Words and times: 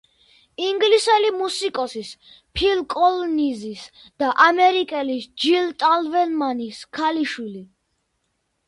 ინგლისელი 0.67 1.27
მუსიკოსის, 1.41 2.09
ფილ 2.59 2.81
კოლინზის 2.95 3.85
და 4.25 4.31
ამერიკელის, 4.47 5.29
ჯილ 5.45 5.71
ტაველმანის 5.85 6.83
ქალიშვილი. 7.01 7.65